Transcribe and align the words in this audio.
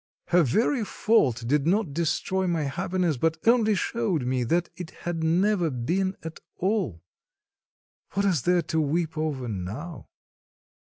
Her 0.29 0.41
very 0.41 0.83
fault 0.83 1.43
did 1.45 1.67
not 1.67 1.93
destroy 1.93 2.47
my 2.47 2.63
happiness, 2.63 3.17
but 3.17 3.37
only 3.47 3.75
showed 3.75 4.25
me 4.25 4.43
that 4.45 4.69
it 4.75 4.89
had 5.05 5.23
never 5.23 5.69
been 5.69 6.17
at 6.23 6.39
all. 6.57 7.03
What 8.13 8.25
is 8.25 8.41
there 8.41 8.63
to 8.63 8.81
weep 8.81 9.15
over 9.15 9.47
now? 9.47 10.07